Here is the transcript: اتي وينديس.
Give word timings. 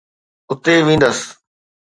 اتي 0.51 0.73
وينديس. 0.85 1.19